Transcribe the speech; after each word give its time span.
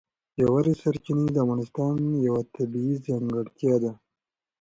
ژورې 0.41 0.73
سرچینې 0.81 1.27
د 1.33 1.37
افغانستان 1.43 1.95
یوه 2.27 2.41
طبیعي 2.55 2.95
ځانګړتیا 3.07 3.75
ده. 3.83 3.91